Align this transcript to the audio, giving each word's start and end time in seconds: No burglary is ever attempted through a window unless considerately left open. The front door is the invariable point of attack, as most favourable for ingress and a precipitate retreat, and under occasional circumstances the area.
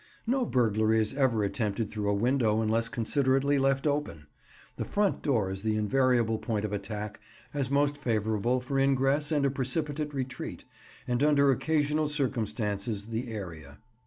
No 0.25 0.47
burglary 0.47 0.99
is 0.99 1.13
ever 1.13 1.43
attempted 1.43 1.91
through 1.91 2.09
a 2.09 2.13
window 2.15 2.59
unless 2.59 2.89
considerately 2.89 3.59
left 3.59 3.85
open. 3.85 4.25
The 4.77 4.83
front 4.83 5.21
door 5.21 5.51
is 5.51 5.61
the 5.61 5.75
invariable 5.75 6.39
point 6.39 6.65
of 6.65 6.73
attack, 6.73 7.19
as 7.53 7.69
most 7.69 7.99
favourable 7.99 8.61
for 8.61 8.79
ingress 8.79 9.31
and 9.31 9.45
a 9.45 9.51
precipitate 9.51 10.11
retreat, 10.11 10.65
and 11.07 11.21
under 11.21 11.51
occasional 11.51 12.09
circumstances 12.09 13.05
the 13.09 13.31
area. 13.31 13.77